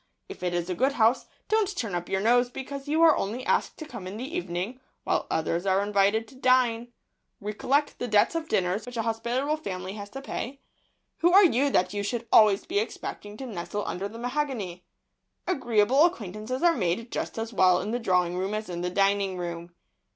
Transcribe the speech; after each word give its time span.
If 0.27 0.41
it 0.41 0.55
is 0.55 0.67
a 0.67 0.73
good 0.73 0.93
house, 0.93 1.27
don't 1.47 1.77
turn 1.77 1.93
up 1.93 2.09
your 2.09 2.21
nose 2.21 2.49
because 2.49 2.87
you 2.87 3.03
are 3.03 3.15
only 3.15 3.45
asked 3.45 3.77
to 3.77 3.85
come 3.85 4.07
in 4.07 4.17
the 4.17 4.35
evening, 4.35 4.79
while 5.03 5.27
others 5.29 5.67
are 5.67 5.83
invited 5.83 6.27
to 6.29 6.33
dine. 6.35 6.91
Recollect 7.39 7.99
the 7.99 8.07
debts 8.07 8.33
of 8.33 8.47
dinners 8.49 8.87
which 8.87 8.97
an 8.97 9.03
hospitable 9.03 9.57
family 9.57 9.93
has 9.93 10.09
to 10.09 10.19
pay; 10.23 10.59
who 11.19 11.31
are 11.31 11.45
you 11.45 11.69
that 11.69 11.93
you 11.93 12.01
should 12.01 12.27
always 12.33 12.65
be 12.65 12.79
expecting 12.79 13.37
to 13.37 13.45
nestle 13.45 13.85
under 13.85 14.07
the 14.07 14.17
mahogany? 14.17 14.83
Agreeable 15.45 16.05
acquaintances 16.05 16.63
are 16.63 16.73
made 16.75 17.11
just 17.11 17.37
as 17.37 17.53
well 17.53 17.79
in 17.79 17.91
the 17.91 17.99
drawing 17.99 18.35
room 18.35 18.55
as 18.55 18.69
in 18.69 18.81
the 18.81 18.89
dining 18.89 19.37
room. 19.37 19.71